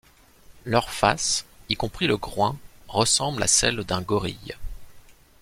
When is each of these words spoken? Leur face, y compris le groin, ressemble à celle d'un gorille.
Leur 0.65 0.89
face, 0.89 1.45
y 1.69 1.75
compris 1.75 2.07
le 2.07 2.17
groin, 2.17 2.57
ressemble 2.87 3.43
à 3.43 3.47
celle 3.47 3.83
d'un 3.83 4.01
gorille. 4.01 4.57